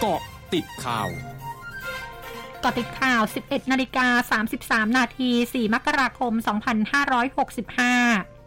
[0.00, 0.20] เกาะ
[0.54, 1.08] ติดข่าว
[2.64, 4.40] กาะติดข่าว 11 นาฬิกา
[4.84, 6.32] 33 นาที 4 มกราคม
[7.18, 8.37] 2565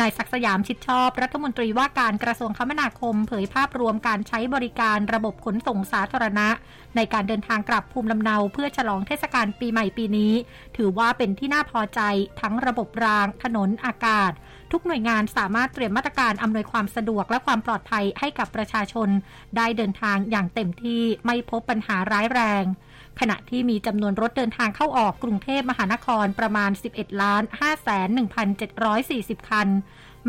[0.00, 6.48] นายศักสยามชิดชอบ รัฐมนตรีว่าการกระทรวงคมนาคม เผยภาพรวมการใช้บริการระบบขนส่งสาธารณะ
[6.96, 10.32] ในการเดินทางกลับภูมิลำเนาเพื่อฉลองเทศกาลปีใหม่ปีนี้
[10.76, 12.00] ถือว่าเป็นที่น่าพอใจ
[12.40, 14.32] ทั้งระบบราง ถนนอากาศ
[14.72, 19.08] ทุกหน่วยงานสามารถเตรียมมาตรการอำนวยความสะดวกและความปลอดภัยให้กับประชาชน
[19.56, 22.64] ได้เดินทางอย่างเต็มที่ไม่พบปัญหาร้ายแรง
[23.20, 28.08] ขณะที่มีจำนวนรถเดินทางเข้าออกกรุงเทพมหานครประมาณ 11ล้าน5แสน
[28.78, 29.68] 1,740 คัน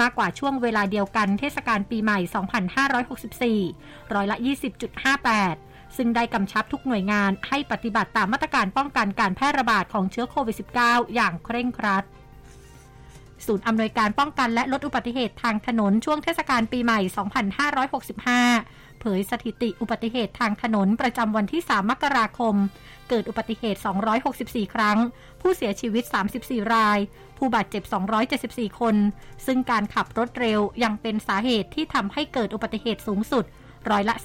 [0.02, 2.20] มากกว่าช่วงเวลาเดียวกันเทศกาลปีใหม่
[3.58, 4.38] 2564 ร้อยละ
[5.18, 12.04] 20.58ซึ่งได้กำชับทุกหน่วยงานให้ปฏิบัติตามมาตรการป้องกันการแพร่ระบาดของเชื้อโควิด -19 อย่างเคร่งครัด
[13.46, 17.00] ศูนย์อำนวยการป้องกันและลดอุบัติเหตุทางถนนช่วงเทศกาลปีใหม่
[17.68, 18.69] 2565
[19.00, 22.56] เผยสถิติอุบัติเหตุทางถนนประจำวันที่ 3 มกราคม
[23.10, 23.80] เกิดอุบัติเหตุ
[24.26, 24.98] 264 ครั้ง
[25.42, 26.04] ผู้เสียชีวิต
[26.40, 27.00] 34 ราย
[27.38, 27.84] ผู้บาดเจ็บ
[28.32, 28.96] 274 คน
[29.46, 33.46] ซึ่งการขับรถเร็วยังเป็นสาเหตุที่ทำให้เกิดอุบัติเหตุสูงสุด
[33.90, 34.16] ร้อยละ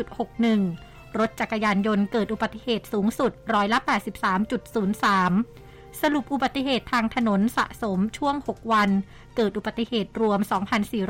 [0.00, 5.65] 35.61 รถจักรยานยนต์เกิดอุบัติเหตุสูงสุด ร้อยละ 83.03
[6.02, 8.90] สรุปอุบัติเหตุทางถนนสะสมช่วง 6 วัน
[9.36, 10.38] เกิดอุบัติเหตุรวม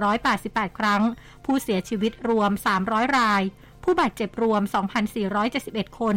[0.04, 1.02] 2,488 ครั้ง
[1.44, 2.50] ผู้เสียชีวิตรวม
[2.84, 3.42] 300 ราย
[3.82, 4.62] ผู้บาดเจ็บรวม
[5.30, 6.16] 2,471 คน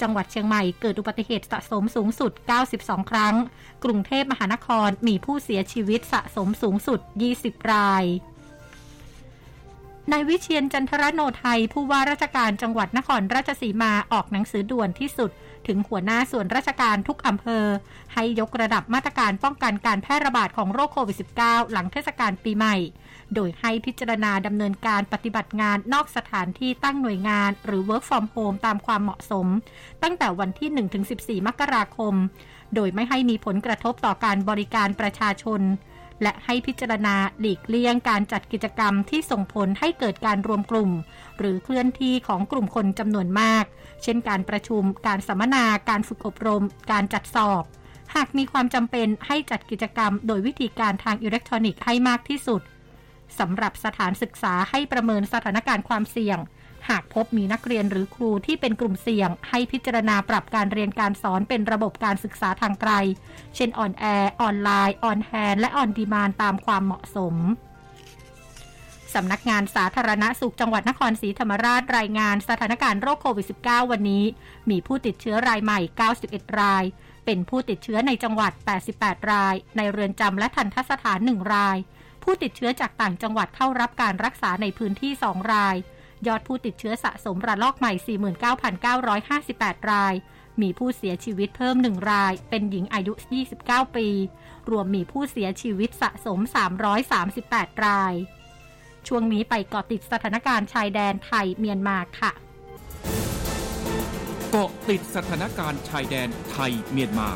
[0.00, 2.32] จังหวัดเชียงใหม่เกิดอุบัติเหตุสะสมสูงสุด
[2.70, 3.34] 92 ครั้ง
[3.84, 7.00] กรุงเทพมหานครมีผู้เสียชีวิตสะสมสูงสุด
[7.36, 8.04] 20 ราย
[10.12, 15.30] นายวิเชียนจันทรโนไทย ผู้ว่าราชการจังหวัดนครราชสีมาออกหนังสือด่วนที่สุด
[15.66, 17.64] ถึงหัวหน้าส่วนราชการทุกอำเภอ
[18.14, 22.76] ให้ยกระดับมาตรการป้องกันการแพร่ระบาดของโรคโควิด -19 หลังเทศกาลปีใหม่
[23.34, 29.46] โดยให้พิจารณาดำเนินการปฏิบัติงานนอกสถานที่ตั้งหน่วยงาน หรือ work from home ตามความเหมาะสม
[30.02, 32.14] ตั้งแต่วันที่ 1-14 มกราคม
[32.74, 35.62] โดยไม่ให้มีผลกระทบต่อการบริการประชาชน
[36.22, 40.90] และให้พิจารณาหลีกเลี่ยงการจัดกิจกรรมที่ส่งผลให้เกิดการรวมกลุ่ม
[41.38, 43.64] หรือเคลื่อนที่ของกลุ่มคนจำนวนมาก
[44.02, 47.62] เช่นการประชุม การสัมมนา การฝึกอบรม การจัดสอบ
[48.14, 52.62] หากมีความจำเป็นให้จัดกิจกรรม โดยวิธีการทางอิเล็กทรอนิกส์ให้มากที่สุด
[53.38, 56.38] สำหรับสถานศึกษาให้ประเมินสถานการณ์ความเสี่ยง
[56.88, 62.92] หากพบมีนักเรียนหรือครูที่เป็นกลุ่มเสี่ยง ให้พิจารณาปรับการเรียนการสอนเป็นระบบการศึกษาทางไกล
[63.54, 67.34] เช่น On Air Online On Hand และ On Demand ตามความเหมาะสม
[69.14, 74.24] สำนักงานสาธารณสุขจังหวัดนครศรีธรรมราชรายงานสถานการณ์โรคโควิด -19 วันนี้
[74.70, 75.80] มีผู้ติดเชื้อรายใหม่
[76.18, 76.84] 91 ราย
[77.26, 78.52] เป็นผู้ติดเชื้อในจังหวัด
[78.92, 81.78] 88 ราย ในเรือนจำและทันทสถาน 1 ราย
[82.22, 85.76] ผู้ติดเชื้อจากต่างจังหวัดเข้ารับการรักษาในพื้นที่ 2 ราย
[86.26, 87.92] ยอดผู้ติดเชื้อสะสมระลอกใหม่
[89.12, 90.14] 49,958 ราย
[90.62, 93.12] มีผู้เสียชีวิตเพิ่ม 1 ราย เป็นหญิงอายุ
[93.54, 94.08] 29 ปี
[94.70, 96.38] รวมมีผู้เสียชีวิตสะสม
[97.12, 98.14] 338 ราย
[99.06, 102.32] ช่วงนี้ไปเกาะติดสถานการณ์ชายแดนไทยเมียนมาค่ะ
[104.50, 107.28] เกาะติดสถานการณ์ชายแดนไทยเมียนมา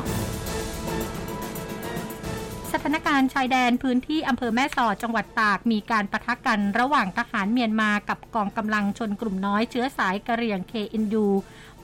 [2.73, 11.27] สถานการณ์ชายแดนพื้นที่อำเภอแม่สอดจังหวัดตาก มีการประทะกันระหว่างทหารเมียนมากับกองกำลังชนกลุ่มน้อยเชื้อสายกะเหรี่ยงเคอินยู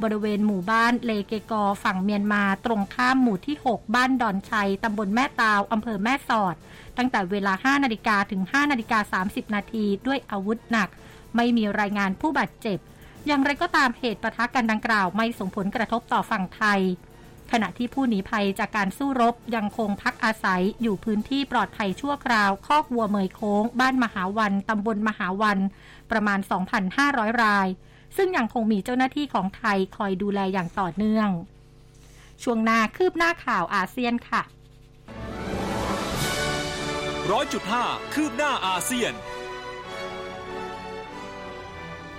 [0.01, 6.55] บริเวณหมู่บ้านเลเกกอฝั่งเมียนมาตรงข้ามหมู่ที่ 6 บ้านดอนชัยตำบลแม่ตาวอำเภอแม่สอด
[6.97, 10.89] ตั้งแต่เวลา 5 นาฬิกาถึง 5 นาฬิกา 30 นาทีด้วยอาวุธหนัก
[11.35, 12.79] ไม่มีรายงานผู้บาดเจ็บ
[13.27, 16.81] อย่างไรก็ตามเหตุประทะกันดังกล่าวไม่ส่งผลกระทบต่อฝั่งไทย
[17.51, 25.59] ขณะที่ผู้หนีภัยจากการสู้รบยังคงพักอาศัยอยู่พื้นที่ปลอดภัยชั่วคราวคอกวัวเมยโค้ง บ้านมหาวันตำบลมหาวัน
[26.11, 26.39] ประมาณ
[26.91, 27.67] 2,500 ราย
[28.17, 31.29] ซึ่งยังคงมีเจ้าหน้าที่ของไทยคอยดูแลอย่างต่อเนื่อง
[32.43, 34.41] ช่วงหน้าคืบหน้าข่าวอาเซียนค่ะ
[37.31, 37.83] ร้อยจุดห้า
[38.13, 39.13] คืบหน้าอาเซียน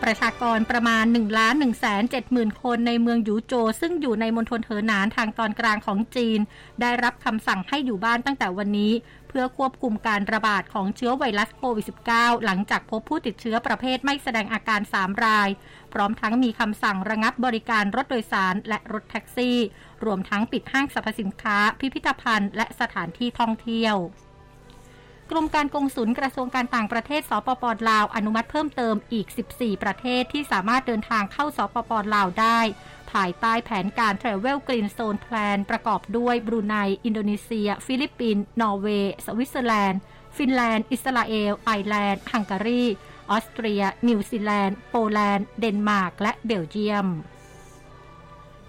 [0.02, 6.40] ประชากรประมาณ1ล้าน1แสน7หมื่นคนในเมืองยูโจ ซึ่งอยู่ในมณฑลเถอหนานทางตอนกลางของจีน
[6.80, 8.92] ได้รับคำสั่งให้อยู่บ้านตั้งแต่วันนี้
[9.28, 15.48] เพื่อควบคุมการระบาดของเชื้อไวรัสโควิด -19 หลังจากพบผู้ติดเชื้อประเภทไม่แสดงอาการ 3 ราย
[15.92, 19.56] พร้อมทั้งมีคำสั่งระงับบริการรถโดยสารและรถแท็กซี่
[20.04, 23.96] รวมทั้งปิดห้างสรรพสินค้า พิพิธภัณฑ์ และสถานที่ท่องเที่ยว
[25.30, 32.58] กรมการกงสุลกระทรวงการต่างประเทศสปปลาว อนุมัติเพิ่มเติมอีก 14 ประเทศที่สามารถเดินทางเข้าสปปลาวได้
[33.12, 40.00] ภายใต้แผนการ Travel Green Zone Plan ประกอบด้วยบรูไน อินโดนีเซีย ฟิลิปปินส์ นอร์เวย์ สวิตเซอร์แลนด์
[40.36, 42.84] ฟินแลนด์ อิสราเอล ไอร์แลนด์ ฮังการี
[43.30, 47.08] ออสเตรีย นิวซีแลนด์ โปแลนด์ เดนมาร์ก และเบลเยียม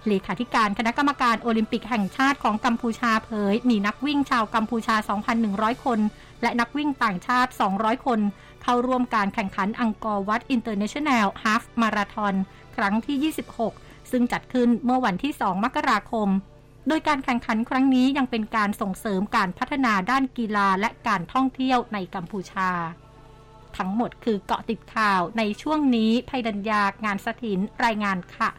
[0.06, 4.96] เลขาธิการคณะกรรมการโอลิมปิกแห่งชาติของกัมพูชาเผย มีนักวิ่งชาวกัมพูชา
[5.40, 5.98] 2,100 คน
[6.42, 8.20] และนักวิ่งต่างชาติ 200 คน
[8.62, 12.34] เข้าร่วมการแข่งขัน Angkor Wat International Half Marathon
[12.76, 13.32] ครั้งที่
[13.72, 16.28] 26 ซึ่งจัดขึ้นเมื่อวันที่ 2 มกราคม
[16.88, 22.70] โดยการแข่งขันครั้งนี้ยังเป็นการส่งเสริมการพัฒนาด้านกีฬาและการท่องเที่ยวในกัมพูชา
[23.76, 28.50] ทั้งหมดคือเกาะติดข่าวในช่วงนี้ภัยดัญญางานสถินรายงานค่ะ